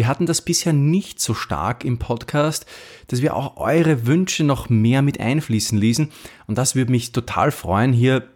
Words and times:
wir 0.00 0.08
hatten 0.08 0.24
das 0.24 0.40
bisher 0.40 0.72
nicht 0.72 1.20
so 1.20 1.34
stark 1.34 1.84
im 1.84 1.98
Podcast, 1.98 2.64
dass 3.08 3.20
wir 3.20 3.36
auch 3.36 3.58
eure 3.58 4.06
Wünsche 4.06 4.44
noch 4.44 4.70
mehr 4.70 5.02
mit 5.02 5.20
einfließen 5.20 5.76
ließen. 5.76 6.10
Und 6.46 6.56
das 6.56 6.74
würde 6.74 6.90
mich 6.90 7.12
total 7.12 7.50
freuen, 7.50 7.92
hier 7.92 8.26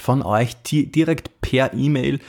von 0.00 0.22
euch 0.22 0.56
direkt 0.62 1.42
per 1.42 1.74
E-Mail 1.74 2.20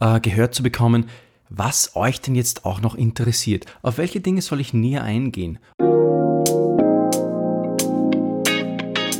äh, 0.00 0.18
gehört 0.18 0.52
zu 0.52 0.64
bekommen, 0.64 1.08
was 1.48 1.94
euch 1.94 2.20
denn 2.22 2.34
jetzt 2.34 2.64
auch 2.64 2.80
noch 2.80 2.96
interessiert. 2.96 3.66
Auf 3.82 3.98
welche 3.98 4.20
Dinge 4.20 4.42
soll 4.42 4.60
ich 4.60 4.74
näher 4.74 5.04
eingehen? 5.04 5.60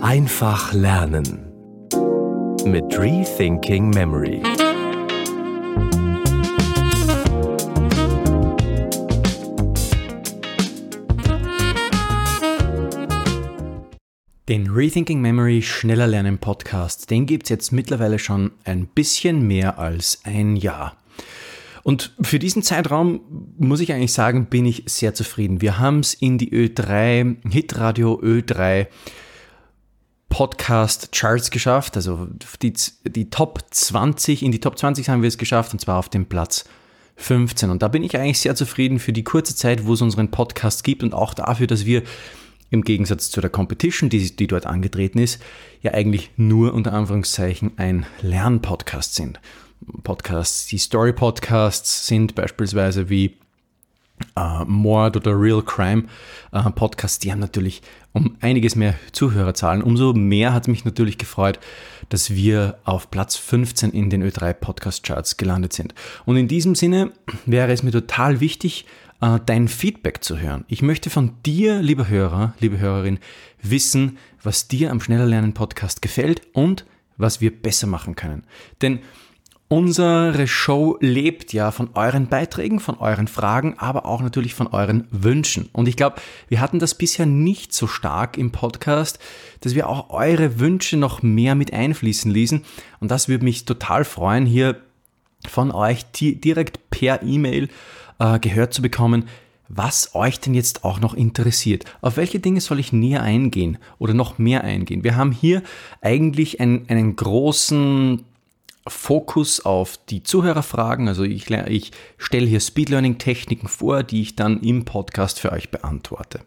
Einfach 0.01 0.73
lernen 0.73 1.53
mit 2.65 2.99
Rethinking 2.99 3.91
Memory. 3.91 4.43
Den 14.47 14.71
Rethinking 14.71 15.23
Memory 15.23 15.63
Schneller 15.63 16.07
Lernen 16.07 16.37
Podcast, 16.37 17.11
den 17.11 17.25
gibt 17.25 17.45
es 17.45 17.49
jetzt 17.49 17.73
mittlerweile 17.73 18.19
schon 18.19 18.53
ein 18.65 18.87
bisschen 18.89 19.47
mehr 19.47 19.79
als 19.79 20.21
ein 20.25 20.57
Jahr. 20.57 20.99
Und 21.83 22.15
für 22.21 22.39
diesen 22.39 22.63
Zeitraum 22.63 23.23
muss 23.57 23.81
ich 23.81 23.95
eigentlich 23.95 24.13
sagen, 24.13 24.45
bin 24.51 24.67
ich 24.67 24.83
sehr 24.87 25.15
zufrieden. 25.15 25.63
Wir 25.63 25.79
haben 25.79 26.01
es 26.01 26.13
in 26.13 26.37
die 26.37 26.53
Ö3, 26.53 27.51
Hitradio 27.51 28.21
Ö3 28.21 28.89
Podcast 30.29 31.13
Charts 31.13 31.51
geschafft. 31.51 31.97
Also 31.97 32.29
die, 32.61 32.75
die 33.07 33.31
Top 33.31 33.65
20, 33.71 34.43
in 34.43 34.53
die 34.53 34.61
Top 34.61 34.79
20 34.79 35.09
haben 35.09 35.23
wir 35.23 35.29
es 35.29 35.39
geschafft 35.39 35.73
und 35.73 35.79
zwar 35.79 35.99
auf 35.99 36.11
dem 36.11 36.27
Platz 36.27 36.67
15. 37.17 37.71
Und 37.71 37.81
da 37.81 37.89
bin 37.89 38.03
ich 38.03 38.15
eigentlich 38.19 38.41
sehr 38.41 38.55
zufrieden 38.55 38.99
für 38.99 39.15
die 39.15 39.25
kurze 39.25 39.57
Zeit, 39.57 39.87
wo 39.87 39.95
es 39.95 40.03
unseren 40.03 40.31
Podcast 40.31 40.85
gibt 40.85 41.03
und 41.03 41.15
auch 41.15 41.33
dafür, 41.33 41.67
dass 41.67 41.87
wir 41.87 42.03
im 42.71 42.83
Gegensatz 42.83 43.31
zu 43.31 43.41
der 43.41 43.51
Competition, 43.51 44.11
die, 44.11 44.35
die 44.35 44.47
dort 44.47 44.67
angetreten 44.67 45.19
ist, 45.19 45.41
ja 45.81 45.93
eigentlich 45.93 46.31
nur 46.37 46.75
unter 46.75 46.93
Anführungszeichen 46.93 47.73
ein 47.77 48.07
Lernpodcast 48.23 49.15
sind. 49.15 49.41
Podcasts, 50.03 50.67
die 50.67 50.79
Story-Podcasts 50.79 52.07
sind 52.07 52.35
beispielsweise 52.35 53.11
wie 53.11 53.37
äh, 54.37 54.65
Mord 54.65 55.17
oder 55.17 55.39
Real 55.39 55.63
Crime 55.63 56.05
äh, 56.53 56.71
Podcasts, 56.71 57.19
die 57.19 57.33
haben 57.33 57.41
natürlich 57.41 57.83
um 58.13 58.37
einiges 58.41 58.77
mehr 58.77 58.95
Zuhörerzahlen. 59.13 59.83
Umso 59.83 60.13
mehr 60.13 60.53
hat 60.53 60.69
mich 60.69 60.85
natürlich 60.85 61.19
gefreut, 61.19 61.59
dass 62.09 62.31
wir 62.31 62.79
auf 62.85 63.11
Platz 63.11 63.37
15 63.37 63.91
in 63.91 64.11
den 64.11 64.23
Ö3 64.23 64.53
Podcast 64.53 65.05
Charts 65.05 65.37
gelandet 65.37 65.73
sind. 65.73 65.95
Und 66.25 66.37
in 66.37 66.49
diesem 66.49 66.75
Sinne 66.75 67.13
wäre 67.47 67.73
es 67.73 67.83
mir 67.83 67.91
total 67.91 68.41
wichtig, 68.41 68.87
äh, 69.21 69.41
dein 69.45 69.69
Feedback 69.69 70.23
zu 70.23 70.39
hören. 70.39 70.65
Ich 70.69 70.83
möchte 70.83 71.11
von 71.11 71.33
dir, 71.45 71.83
lieber 71.83 72.09
Hörer, 72.09 72.55
liebe 72.61 72.79
Hörerin, 72.79 73.19
wissen, 73.63 74.19
was 74.43 74.69
dir 74.69 74.91
am 74.91 75.01
Schneller 75.01 75.27
Lernen 75.27 75.55
Podcast 75.55 76.03
gefällt 76.03 76.43
und 76.53 76.85
was 77.17 77.41
wir 77.41 77.51
besser 77.51 77.87
machen 77.87 78.17
können. 78.17 78.45
Denn 78.83 79.01
Unsere 79.69 80.47
Show 80.47 80.99
lebt 81.01 81.55
ja 81.55 81.71
von 81.71 81.91
euren 81.95 82.29
Beiträgen, 82.29 82.81
von 82.81 82.99
euren 82.99 83.29
Fragen, 83.29 83.75
aber 83.79 84.05
auch 84.05 84.21
natürlich 84.21 84.55
von 84.55 84.67
euren 84.67 85.09
Wünschen. 85.11 85.71
Und 85.73 85.89
ich 85.89 85.97
glaube, 85.97 86.17
wir 86.49 86.61
hatten 86.61 86.79
das 86.79 86.95
bisher 86.95 87.25
nicht 87.25 87.73
so 87.73 87.87
stark 87.87 88.37
im 88.37 88.53
Podcast, 88.53 89.19
dass 89.63 89.75
wir 89.75 89.89
auch 89.89 90.11
eure 90.11 90.61
Wünsche 90.61 90.99
noch 90.99 91.23
mehr 91.23 91.55
mit 91.55 91.73
einfließen 91.73 92.31
ließen. 92.31 92.63
Und 93.01 93.11
das 93.11 93.29
würde 93.29 93.45
mich 93.45 93.65
total 93.65 94.05
freuen, 94.05 94.45
hier 94.45 94.77
von 95.49 95.73
euch 95.73 96.05
direkt 96.13 96.91
per 96.91 97.23
E-Mail 97.23 97.69
äh, 98.19 98.39
gehört 98.39 98.75
zu 98.75 98.83
bekommen, 98.83 99.25
was 99.69 100.15
euch 100.15 100.41
denn 100.41 100.53
jetzt 100.53 100.85
auch 100.85 101.01
noch 101.01 101.15
interessiert. 101.15 101.87
Auf 102.03 102.19
welche 102.19 102.39
Dinge 102.39 102.61
soll 102.61 102.79
ich 102.81 102.93
näher 102.93 103.23
eingehen 103.23 103.79
oder 103.99 104.13
noch 104.13 104.39
mehr 104.39 104.63
eingehen? 104.63 105.05
Wir 105.05 105.17
haben 105.17 105.33
hier 105.33 105.63
eigentlich 106.03 106.61
einen, 106.61 106.87
einen 106.89 107.17
großen 107.17 108.25
Fokus 108.87 109.65
auf 109.65 109.99
die 110.09 110.23
Zuhörerfragen. 110.23 111.09
Also 111.09 111.25
ich, 111.25 111.51
ich 111.51 111.93
stelle 112.19 112.47
hier 112.47 112.61
Speed 112.61 112.91
Learning 112.91 113.19
Techniken 113.19 113.69
vor, 113.69 114.03
die 114.03 114.23
ich 114.23 114.37
dann 114.37 114.61
im 114.61 114.85
Podcast 114.85 115.41
für 115.41 115.53
euch 115.53 115.71
beantworte. 115.71 116.41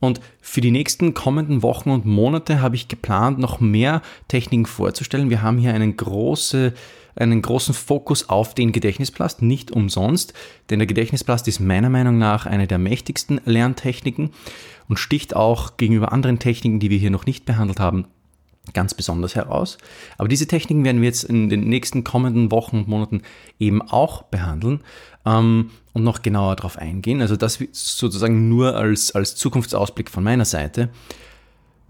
Und 0.00 0.20
für 0.40 0.60
die 0.60 0.70
nächsten 0.70 1.14
kommenden 1.14 1.62
Wochen 1.62 1.90
und 1.90 2.06
Monate 2.06 2.60
habe 2.60 2.76
ich 2.76 2.86
geplant, 2.86 3.38
noch 3.38 3.60
mehr 3.60 4.02
Techniken 4.28 4.66
vorzustellen. 4.66 5.30
Wir 5.30 5.42
haben 5.42 5.58
hier 5.58 5.74
einen, 5.74 5.96
große, 5.96 6.72
einen 7.16 7.42
großen 7.42 7.74
Fokus 7.74 8.28
auf 8.28 8.54
den 8.54 8.70
Gedächtnisplast, 8.70 9.42
nicht 9.42 9.72
umsonst, 9.72 10.34
denn 10.70 10.78
der 10.78 10.86
Gedächtnisplast 10.86 11.48
ist 11.48 11.58
meiner 11.58 11.90
Meinung 11.90 12.16
nach 12.18 12.46
eine 12.46 12.68
der 12.68 12.78
mächtigsten 12.78 13.40
Lerntechniken 13.44 14.30
und 14.88 14.98
sticht 14.98 15.34
auch 15.34 15.76
gegenüber 15.76 16.12
anderen 16.12 16.38
Techniken, 16.38 16.78
die 16.78 16.90
wir 16.90 16.98
hier 16.98 17.10
noch 17.10 17.26
nicht 17.26 17.44
behandelt 17.44 17.80
haben, 17.80 18.06
ganz 18.72 18.94
besonders 18.94 19.34
heraus. 19.34 19.78
Aber 20.16 20.28
diese 20.28 20.46
Techniken 20.46 20.84
werden 20.84 21.00
wir 21.00 21.08
jetzt 21.08 21.24
in 21.24 21.48
den 21.48 21.68
nächsten 21.68 22.04
kommenden 22.04 22.50
Wochen 22.50 22.78
und 22.78 22.88
Monaten 22.88 23.22
eben 23.58 23.82
auch 23.82 24.22
behandeln 24.22 24.80
ähm, 25.26 25.70
und 25.92 26.04
noch 26.04 26.22
genauer 26.22 26.56
darauf 26.56 26.78
eingehen. 26.78 27.20
Also 27.20 27.36
das 27.36 27.58
sozusagen 27.72 28.48
nur 28.48 28.76
als, 28.76 29.12
als 29.14 29.36
Zukunftsausblick 29.36 30.10
von 30.10 30.24
meiner 30.24 30.44
Seite. 30.44 30.90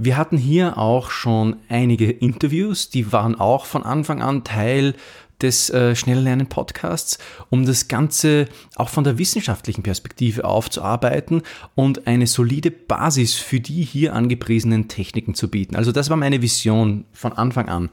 Wir 0.01 0.17
hatten 0.17 0.39
hier 0.39 0.79
auch 0.79 1.11
schon 1.11 1.57
einige 1.69 2.09
Interviews, 2.11 2.89
die 2.89 3.13
waren 3.13 3.35
auch 3.35 3.67
von 3.67 3.83
Anfang 3.83 4.23
an 4.23 4.45
Teil 4.45 4.95
des 5.43 5.71
äh, 5.71 5.97
Schnelllernen 5.97 6.47
Podcasts, 6.47 7.19
um 7.51 7.67
das 7.67 7.89
Ganze 7.89 8.47
auch 8.77 8.89
von 8.89 9.03
der 9.03 9.19
wissenschaftlichen 9.19 9.83
Perspektive 9.83 10.45
aufzuarbeiten 10.45 11.43
und 11.75 12.07
eine 12.07 12.29
solide 12.29 12.71
Basis 12.71 13.35
für 13.35 13.59
die 13.59 13.83
hier 13.83 14.15
angepriesenen 14.15 14.87
Techniken 14.87 15.35
zu 15.35 15.49
bieten. 15.49 15.75
Also 15.75 15.91
das 15.91 16.11
war 16.11 16.17
meine 16.17 16.43
Vision 16.43 17.05
von 17.13 17.33
Anfang 17.33 17.69
an. 17.69 17.91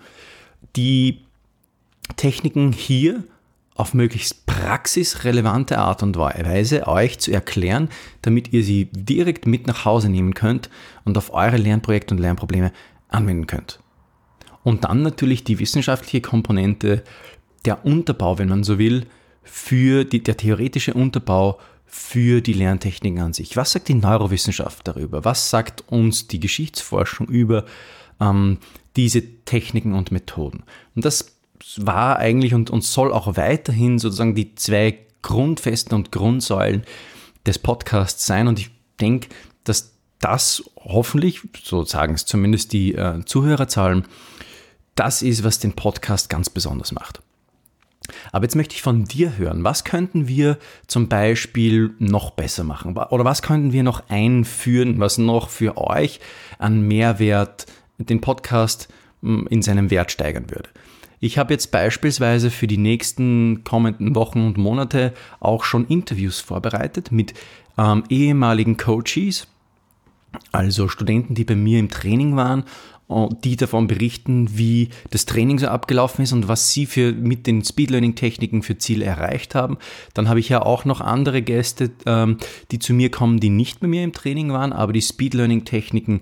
Die 0.75 1.21
Techniken 2.17 2.71
hier 2.71 3.23
auf 3.75 3.93
möglichst 3.93 4.45
praxisrelevante 4.45 5.77
Art 5.77 6.01
und 6.01 6.17
Weise 6.17 6.87
euch 6.87 7.19
zu 7.19 7.31
erklären, 7.31 7.89
damit 8.21 8.53
ihr 8.53 8.63
sie 8.63 8.85
direkt 8.91 9.45
mit 9.45 9.67
nach 9.67 9.85
Hause 9.85 10.09
nehmen 10.09 10.33
könnt 10.33 10.69
und 11.03 11.17
auf 11.17 11.33
eure 11.33 11.57
Lernprojekte 11.57 12.15
und 12.15 12.21
Lernprobleme 12.21 12.71
anwenden 13.09 13.47
könnt. 13.47 13.79
Und 14.63 14.85
dann 14.85 15.03
natürlich 15.03 15.43
die 15.43 15.59
wissenschaftliche 15.59 16.21
Komponente 16.21 17.03
der 17.65 17.85
Unterbau, 17.85 18.39
wenn 18.39 18.49
man 18.49 18.63
so 18.63 18.79
will, 18.79 19.05
für 19.43 20.05
die, 20.05 20.23
der 20.23 20.37
theoretische 20.37 20.93
Unterbau 20.93 21.59
für 21.85 22.41
die 22.41 22.53
Lerntechniken 22.53 23.19
an 23.19 23.33
sich. 23.33 23.55
Was 23.57 23.73
sagt 23.73 23.89
die 23.89 23.93
Neurowissenschaft 23.93 24.87
darüber? 24.87 25.23
Was 25.23 25.49
sagt 25.49 25.83
uns 25.87 26.27
die 26.27 26.39
Geschichtsforschung 26.39 27.27
über 27.27 27.65
ähm, 28.19 28.57
diese 28.95 29.21
Techniken 29.45 29.93
und 29.93 30.11
Methoden? 30.11 30.63
Und 30.95 31.05
das 31.05 31.34
war 31.77 32.17
eigentlich 32.17 32.53
und, 32.53 32.69
und 32.69 32.83
soll 32.83 33.11
auch 33.11 33.37
weiterhin 33.37 33.99
sozusagen 33.99 34.35
die 34.35 34.55
zwei 34.55 34.99
Grundfesten 35.21 35.95
und 35.95 36.11
Grundsäulen 36.11 36.83
des 37.45 37.59
Podcasts 37.59 38.25
sein. 38.25 38.47
Und 38.47 38.59
ich 38.59 38.71
denke, 38.99 39.29
dass 39.63 39.93
das 40.19 40.63
hoffentlich, 40.77 41.41
so 41.63 41.83
sagen 41.83 42.13
es 42.13 42.25
zumindest 42.25 42.73
die 42.73 42.95
äh, 42.95 43.23
Zuhörerzahlen, 43.25 44.05
das 44.95 45.21
ist, 45.21 45.43
was 45.43 45.59
den 45.59 45.73
Podcast 45.73 46.29
ganz 46.29 46.49
besonders 46.49 46.91
macht. 46.91 47.21
Aber 48.31 48.45
jetzt 48.45 48.55
möchte 48.55 48.75
ich 48.75 48.81
von 48.81 49.05
dir 49.05 49.37
hören, 49.37 49.63
was 49.63 49.83
könnten 49.83 50.27
wir 50.27 50.57
zum 50.87 51.09
Beispiel 51.09 51.95
noch 51.99 52.31
besser 52.31 52.63
machen? 52.63 52.95
Oder 52.97 53.25
was 53.25 53.41
könnten 53.41 53.73
wir 53.73 53.83
noch 53.83 54.09
einführen, 54.09 54.99
was 54.99 55.17
noch 55.17 55.49
für 55.49 55.77
euch 55.77 56.19
an 56.59 56.81
Mehrwert 56.81 57.65
den 57.97 58.21
Podcast 58.21 58.89
hm, 59.21 59.47
in 59.49 59.61
seinem 59.61 59.89
Wert 59.89 60.11
steigern 60.11 60.49
würde? 60.49 60.69
Ich 61.19 61.37
habe 61.37 61.53
jetzt 61.53 61.71
beispielsweise 61.71 62.51
für 62.51 62.67
die 62.67 62.77
nächsten 62.77 63.63
kommenden 63.63 64.15
Wochen 64.15 64.45
und 64.45 64.57
Monate 64.57 65.13
auch 65.39 65.63
schon 65.63 65.87
Interviews 65.87 66.39
vorbereitet 66.39 67.11
mit 67.11 67.33
ähm, 67.77 68.03
ehemaligen 68.09 68.77
Coaches, 68.77 69.47
also 70.51 70.87
Studenten, 70.87 71.33
die 71.33 71.45
bei 71.45 71.55
mir 71.55 71.79
im 71.79 71.89
Training 71.89 72.35
waren 72.35 72.65
die 73.43 73.55
davon 73.55 73.85
berichten, 73.85 74.57
wie 74.57 74.89
das 75.11 75.25
Training 75.25 75.59
so 75.59 75.67
abgelaufen 75.67 76.23
ist 76.23 76.33
und 76.33 76.47
was 76.47 76.71
sie 76.71 76.87
für, 76.87 77.11
mit 77.11 77.45
den 77.45 77.63
Speed 77.63 77.91
Learning 77.91 78.15
Techniken 78.15 78.63
für 78.63 78.79
Ziele 78.79 79.05
erreicht 79.05 79.53
haben. 79.53 79.77
Dann 80.15 80.27
habe 80.27 80.39
ich 80.39 80.49
ja 80.49 80.63
auch 80.63 80.85
noch 80.85 81.01
andere 81.01 81.43
Gäste, 81.43 81.91
ähm, 82.07 82.37
die 82.71 82.79
zu 82.79 82.93
mir 82.93 83.11
kommen, 83.11 83.39
die 83.39 83.51
nicht 83.51 83.79
bei 83.79 83.87
mir 83.87 84.03
im 84.03 84.13
Training 84.13 84.51
waren, 84.51 84.73
aber 84.73 84.91
die 84.91 85.03
Speed 85.03 85.35
Learning 85.35 85.65
Techniken 85.65 86.21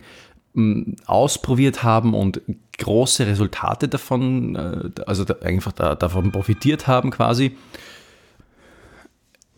ausprobiert 1.06 1.84
haben 1.84 2.14
und 2.14 2.42
große 2.78 3.26
Resultate 3.26 3.88
davon, 3.88 4.56
äh, 4.56 5.02
also 5.06 5.26
einfach 5.42 5.72
davon 5.72 6.32
profitiert 6.32 6.88
haben 6.88 7.12
quasi. 7.12 7.58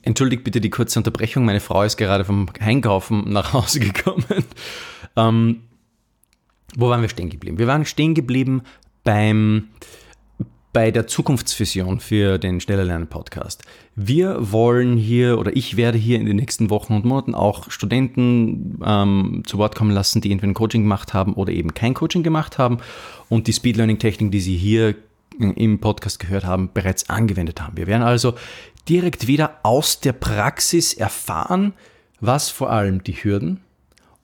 Entschuldigt 0.04 0.44
bitte 0.44 0.62
die 0.62 0.70
kurze 0.70 1.00
Unterbrechung, 1.00 1.46
meine 1.46 1.60
Frau 1.60 1.84
ist 1.84 1.98
gerade 1.98 2.26
vom 2.26 2.48
Einkaufen 2.60 3.32
nach 3.32 3.54
Hause 3.54 3.80
gekommen. 3.82 4.24
Ähm, 5.16 5.62
wo 6.78 6.90
waren 6.90 7.02
wir 7.02 7.10
stehen 7.10 7.30
geblieben? 7.30 7.58
Wir 7.58 7.68
waren 7.68 7.86
stehen 7.86 8.14
geblieben 8.14 8.62
beim, 9.04 9.70
bei 10.76 10.92
der 10.92 11.08
Zukunftsvision 11.08 12.02
für 12.02 12.38
den 12.38 12.60
Schneller 12.60 12.84
Lernen 12.84 13.08
Podcast. 13.08 13.64
Wir 13.96 14.52
wollen 14.52 14.98
hier 14.98 15.40
oder 15.40 15.56
ich 15.56 15.78
werde 15.78 15.98
hier 15.98 16.20
in 16.20 16.26
den 16.26 16.36
nächsten 16.36 16.70
Wochen 16.70 16.96
und 16.96 17.06
Monaten 17.06 17.34
auch 17.34 17.72
Studenten 17.72 18.82
ähm, 18.86 19.44
zu 19.46 19.58
Wort 19.58 19.74
kommen 19.74 19.92
lassen, 19.92 20.20
die 20.20 20.34
entweder 20.34 20.52
ein 20.52 20.54
Coaching 20.54 20.82
gemacht 20.82 21.14
haben 21.14 21.34
oder 21.36 21.54
eben 21.54 21.74
kein 21.74 21.94
Coaching 21.94 22.24
gemacht 22.24 22.58
haben 22.58 22.80
und 23.30 23.48
die 23.48 23.54
Speed 23.54 23.78
Learning 23.78 24.00
Technik, 24.00 24.34
die 24.34 24.42
sie 24.42 24.58
hier 24.58 24.96
im 25.40 25.80
Podcast 25.80 26.20
gehört 26.20 26.44
haben, 26.44 26.70
bereits 26.74 27.10
angewendet 27.10 27.62
haben. 27.62 27.78
Wir 27.78 27.88
werden 27.88 28.04
also 28.04 28.34
direkt 28.90 29.28
wieder 29.28 29.60
aus 29.64 30.02
der 30.02 30.12
Praxis 30.12 30.94
erfahren, 30.94 31.72
was 32.20 32.50
vor 32.50 32.70
allem 32.70 33.02
die 33.02 33.14
Hürden 33.14 33.62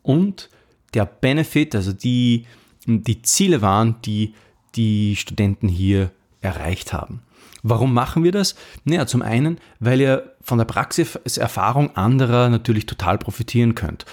und 0.04 0.50
der 0.96 1.06
Benefit, 1.06 1.76
also 1.76 1.94
die, 1.94 2.46
die 2.86 3.22
Ziele 3.22 3.62
waren, 3.62 3.96
die 4.04 4.34
die 4.76 5.16
Studenten 5.16 5.70
hier 5.70 6.12
erreicht 6.42 6.94
haben. 6.94 7.22
Warum 7.64 7.94
machen 7.94 8.24
wir 8.24 8.32
das? 8.32 8.56
Naja, 8.86 9.06
zum 9.06 9.22
einen, 9.22 9.60
weil 9.80 10.02
ihr 10.02 10.34
von 10.42 10.58
der 10.58 10.66
Praxiserfahrung 10.66 11.96
anderer 11.96 12.50
natürlich 12.50 12.88
total 12.88 13.18
profitieren 13.18 13.76
könnt. 13.76 14.06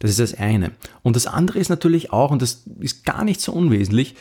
Das 0.00 0.10
ist 0.10 0.20
das 0.20 0.34
eine. 0.34 0.72
Und 1.02 1.16
das 1.16 1.26
andere 1.26 1.58
ist 1.58 1.68
natürlich 1.68 2.12
auch, 2.12 2.30
und 2.30 2.42
das 2.42 2.64
ist 2.80 3.04
gar 3.04 3.24
nicht 3.24 3.40
so 3.40 3.52
unwesentlich, 3.52 4.14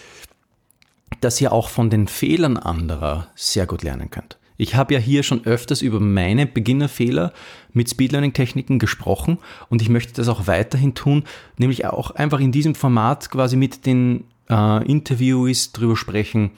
dass 1.21 1.41
ihr 1.41 1.51
auch 1.51 1.69
von 1.69 1.89
den 1.89 2.07
Fehlern 2.07 2.57
anderer 2.57 3.27
sehr 3.35 3.65
gut 3.65 3.83
lernen 3.83 4.09
könnt. 4.11 4.37
Ich 4.57 4.75
habe 4.75 4.93
ja 4.93 4.99
hier 4.99 5.23
schon 5.23 5.45
öfters 5.45 5.81
über 5.81 5.99
meine 5.99 6.45
Beginnerfehler 6.45 7.33
mit 7.73 7.89
Speedlearning-Techniken 7.89 8.79
gesprochen 8.79 9.37
und 9.69 9.81
ich 9.81 9.89
möchte 9.89 10.13
das 10.13 10.29
auch 10.29 10.47
weiterhin 10.47 10.93
tun, 10.93 11.23
nämlich 11.57 11.85
auch 11.85 12.11
einfach 12.11 12.39
in 12.39 12.53
diesem 12.53 12.73
Format 12.73 13.29
quasi 13.29 13.57
mit 13.57 13.85
den 13.85 14.23
äh, 14.49 14.85
Interviewees 14.89 15.73
drüber 15.73 15.97
sprechen, 15.97 16.51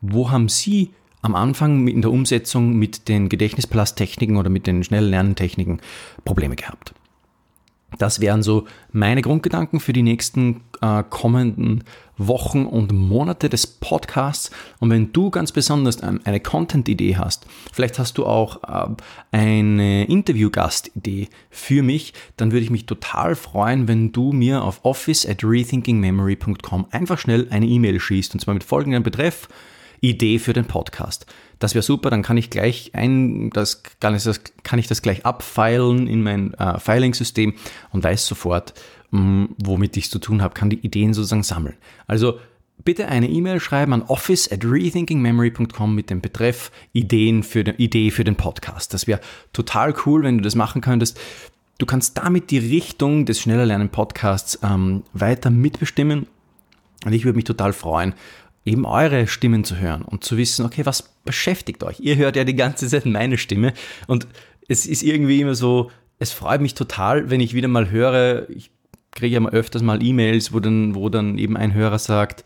wo 0.00 0.30
haben 0.30 0.48
Sie 0.48 0.90
am 1.22 1.34
Anfang 1.34 1.88
in 1.88 2.02
der 2.02 2.12
Umsetzung 2.12 2.76
mit 2.76 3.08
den 3.08 3.28
Gedächtnispalasttechniken 3.28 4.36
oder 4.36 4.50
mit 4.50 4.66
den 4.66 4.84
schnellen 4.84 5.10
Lerntechniken 5.10 5.80
Probleme 6.24 6.56
gehabt? 6.56 6.94
Das 7.98 8.20
wären 8.20 8.42
so 8.42 8.66
meine 8.92 9.22
Grundgedanken 9.22 9.80
für 9.80 9.92
die 9.92 10.02
nächsten 10.02 10.62
äh, 10.82 11.02
kommenden 11.08 11.84
Wochen 12.18 12.66
und 12.66 12.92
Monate 12.92 13.48
des 13.48 13.66
Podcasts. 13.66 14.50
Und 14.80 14.90
wenn 14.90 15.12
du 15.12 15.30
ganz 15.30 15.52
besonders 15.52 16.02
eine 16.02 16.40
Content-Idee 16.40 17.16
hast, 17.16 17.46
vielleicht 17.72 17.98
hast 17.98 18.18
du 18.18 18.26
auch 18.26 18.62
äh, 18.64 18.94
eine 19.32 20.06
Interview-Gast-Idee 20.06 21.28
für 21.48 21.82
mich, 21.82 22.12
dann 22.36 22.52
würde 22.52 22.64
ich 22.64 22.70
mich 22.70 22.86
total 22.86 23.34
freuen, 23.34 23.88
wenn 23.88 24.12
du 24.12 24.32
mir 24.32 24.62
auf 24.62 24.84
office 24.84 25.26
at 25.26 25.42
rethinkingmemory.com 25.44 26.86
einfach 26.90 27.18
schnell 27.18 27.46
eine 27.50 27.66
E-Mail 27.66 28.00
schießt 28.00 28.34
und 28.34 28.40
zwar 28.40 28.54
mit 28.54 28.64
folgendem 28.64 29.02
Betreff 29.02 29.48
Idee 30.00 30.38
für 30.38 30.52
den 30.52 30.66
Podcast. 30.66 31.26
Das 31.58 31.74
wäre 31.74 31.82
super, 31.82 32.10
dann 32.10 32.22
kann 32.22 32.36
ich 32.36 32.50
gleich 32.50 32.90
ein, 32.94 33.50
das 33.50 33.82
kann 34.00 34.14
ich 34.14 34.24
das, 34.24 34.42
kann 34.62 34.78
ich 34.78 34.88
das 34.88 35.02
gleich 35.02 35.24
abfeilen 35.24 36.06
in 36.06 36.22
mein 36.22 36.54
äh, 36.54 36.78
Filing-System 36.78 37.54
und 37.92 38.04
weiß 38.04 38.26
sofort, 38.26 38.74
mh, 39.10 39.20
mm, 39.20 39.54
womit 39.64 39.96
ich 39.96 40.04
es 40.04 40.10
zu 40.10 40.18
tun 40.18 40.42
habe, 40.42 40.54
kann 40.54 40.70
die 40.70 40.84
Ideen 40.84 41.14
sozusagen 41.14 41.42
sammeln. 41.42 41.76
Also 42.06 42.38
bitte 42.84 43.08
eine 43.08 43.28
E-Mail 43.28 43.60
schreiben 43.60 43.92
an 43.92 44.02
office 44.02 44.50
at 44.50 44.64
rethinkingmemory.com 44.64 45.94
mit 45.94 46.10
dem 46.10 46.20
Betreff 46.20 46.70
Ideen 46.92 47.42
für 47.42 47.64
den, 47.64 47.76
Idee 47.76 48.10
für 48.10 48.24
den 48.24 48.36
Podcast. 48.36 48.92
Das 48.92 49.06
wäre 49.06 49.20
total 49.52 49.94
cool, 50.04 50.22
wenn 50.22 50.38
du 50.38 50.44
das 50.44 50.54
machen 50.54 50.82
könntest. 50.82 51.18
Du 51.78 51.86
kannst 51.86 52.16
damit 52.16 52.50
die 52.50 52.58
Richtung 52.58 53.26
des 53.26 53.40
Schneller 53.40 53.66
Lernen 53.66 53.90
Podcasts 53.90 54.58
ähm, 54.62 55.02
weiter 55.12 55.50
mitbestimmen. 55.50 56.26
Und 57.04 57.12
ich 57.12 57.24
würde 57.24 57.36
mich 57.36 57.44
total 57.44 57.72
freuen, 57.72 58.14
eben 58.66 58.84
eure 58.84 59.26
Stimmen 59.26 59.64
zu 59.64 59.78
hören 59.78 60.02
und 60.02 60.24
zu 60.24 60.36
wissen, 60.36 60.66
okay, 60.66 60.84
was 60.84 61.02
beschäftigt 61.24 61.82
euch? 61.84 62.00
Ihr 62.00 62.16
hört 62.16 62.36
ja 62.36 62.44
die 62.44 62.56
ganze 62.56 62.88
Zeit 62.88 63.06
meine 63.06 63.38
Stimme 63.38 63.72
und 64.06 64.26
es 64.68 64.84
ist 64.84 65.02
irgendwie 65.02 65.40
immer 65.40 65.54
so, 65.54 65.90
es 66.18 66.32
freut 66.32 66.60
mich 66.60 66.74
total, 66.74 67.30
wenn 67.30 67.40
ich 67.40 67.54
wieder 67.54 67.68
mal 67.68 67.90
höre, 67.90 68.50
ich 68.50 68.70
kriege 69.12 69.34
ja 69.34 69.40
mal 69.40 69.52
öfters 69.52 69.82
mal 69.82 70.02
E-Mails, 70.02 70.52
wo 70.52 70.60
dann, 70.60 70.94
wo 70.94 71.08
dann 71.08 71.38
eben 71.38 71.56
ein 71.56 71.72
Hörer 71.72 71.98
sagt, 71.98 72.44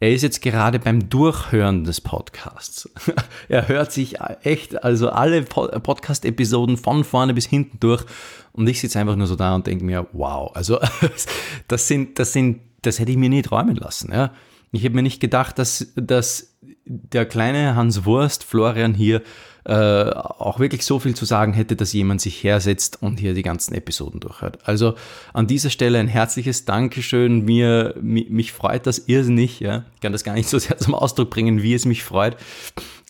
er 0.00 0.12
ist 0.12 0.22
jetzt 0.22 0.40
gerade 0.40 0.78
beim 0.78 1.10
Durchhören 1.10 1.84
des 1.84 2.00
Podcasts. 2.00 2.88
er 3.48 3.68
hört 3.68 3.92
sich 3.92 4.16
echt, 4.42 4.82
also 4.82 5.10
alle 5.10 5.42
Podcast-Episoden 5.42 6.78
von 6.78 7.04
vorne 7.04 7.34
bis 7.34 7.46
hinten 7.46 7.78
durch 7.80 8.04
und 8.52 8.66
ich 8.68 8.80
sitze 8.80 8.98
einfach 8.98 9.16
nur 9.16 9.26
so 9.26 9.36
da 9.36 9.54
und 9.54 9.66
denke 9.66 9.84
mir, 9.84 10.06
wow, 10.12 10.50
also 10.54 10.80
das 11.68 11.86
sind, 11.86 12.18
das 12.18 12.32
sind, 12.32 12.60
das 12.82 12.98
hätte 12.98 13.12
ich 13.12 13.18
mir 13.18 13.28
nie 13.28 13.42
träumen 13.42 13.76
lassen, 13.76 14.10
ja. 14.12 14.32
Ich 14.72 14.84
habe 14.84 14.94
mir 14.94 15.02
nicht 15.02 15.20
gedacht, 15.20 15.58
dass, 15.58 15.92
dass 15.96 16.56
der 16.84 17.26
kleine 17.26 17.74
Hans 17.74 18.04
Wurst, 18.04 18.44
Florian 18.44 18.94
hier, 18.94 19.22
äh, 19.64 20.10
auch 20.10 20.58
wirklich 20.58 20.84
so 20.84 20.98
viel 20.98 21.14
zu 21.14 21.24
sagen 21.24 21.52
hätte, 21.52 21.76
dass 21.76 21.92
jemand 21.92 22.20
sich 22.20 22.42
hersetzt 22.42 23.02
und 23.02 23.20
hier 23.20 23.34
die 23.34 23.42
ganzen 23.42 23.74
Episoden 23.74 24.20
durchhört. 24.20 24.58
Also 24.64 24.94
an 25.34 25.46
dieser 25.46 25.70
Stelle 25.70 25.98
ein 25.98 26.08
herzliches 26.08 26.64
Dankeschön. 26.64 27.44
Mir, 27.44 27.94
mich, 28.00 28.30
mich 28.30 28.52
freut 28.52 28.86
das 28.86 29.00
irrsinnig. 29.00 29.60
Ja? 29.60 29.84
Ich 29.94 30.00
kann 30.00 30.12
das 30.12 30.24
gar 30.24 30.34
nicht 30.34 30.48
so 30.48 30.58
sehr 30.58 30.78
zum 30.78 30.94
Ausdruck 30.94 31.30
bringen, 31.30 31.62
wie 31.62 31.74
es 31.74 31.84
mich 31.84 32.02
freut. 32.02 32.36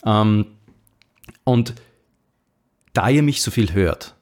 Ähm, 0.05 0.47
und 1.45 1.75
da 2.93 3.09
ihr 3.09 3.23
mich 3.23 3.43
so 3.43 3.51
viel 3.51 3.73
hört, 3.73 4.17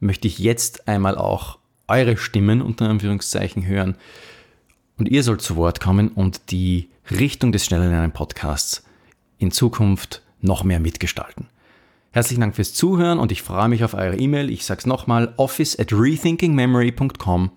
möchte 0.00 0.28
ich 0.28 0.38
jetzt 0.38 0.86
einmal 0.86 1.16
auch 1.16 1.58
eure 1.88 2.16
Stimmen 2.16 2.60
unter 2.60 2.88
Anführungszeichen 2.88 3.66
hören. 3.66 3.96
Und 4.96 5.08
ihr 5.08 5.22
sollt 5.22 5.42
zu 5.42 5.56
Wort 5.56 5.80
kommen 5.80 6.08
und 6.08 6.50
die 6.50 6.90
Richtung 7.10 7.52
des 7.52 7.64
Schneller 7.66 7.88
Lernen 7.88 8.12
Podcasts 8.12 8.84
in 9.38 9.50
Zukunft 9.50 10.22
noch 10.40 10.64
mehr 10.64 10.80
mitgestalten. 10.80 11.48
Herzlichen 12.12 12.42
Dank 12.42 12.54
fürs 12.54 12.74
Zuhören 12.74 13.18
und 13.18 13.32
ich 13.32 13.42
freue 13.42 13.68
mich 13.68 13.82
auf 13.82 13.94
eure 13.94 14.16
E-Mail. 14.16 14.50
Ich 14.50 14.64
sag's 14.64 14.86
nochmal, 14.86 15.34
office 15.36 15.78
at 15.78 15.92
rethinkingmemory.com, 15.92 17.50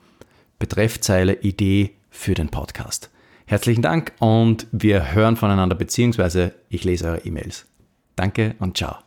Betreffzeile 0.57 1.41
Idee 1.41 1.91
für 2.09 2.33
den 2.33 2.49
Podcast. 2.49 3.11
Herzlichen 3.45 3.83
Dank 3.83 4.13
und 4.19 4.65
wir 4.71 5.13
hören 5.13 5.37
voneinander 5.37 5.75
beziehungsweise 5.75 6.55
ich 6.69 6.83
lese 6.83 7.07
eure 7.07 7.19
E-Mails. 7.25 7.67
Danke 8.15 8.55
und 8.59 8.77
ciao. 8.77 8.97